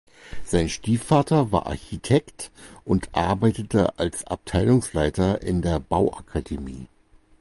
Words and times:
Sein 0.43 0.67
Stiefvater 0.67 1.51
war 1.51 1.67
Architekt 1.67 2.49
und 2.85 3.09
arbeitete 3.13 3.99
als 3.99 4.25
Abteilungsleiter 4.25 5.43
in 5.43 5.61
der 5.61 5.79
Bauakademie. 5.79 6.87